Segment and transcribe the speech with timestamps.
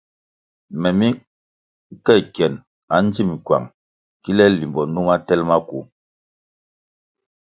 [0.81, 1.07] Me mi
[1.93, 2.59] nke kyenʼ
[2.95, 3.67] andzim kywang
[4.23, 5.79] kile limbo numa tel maku.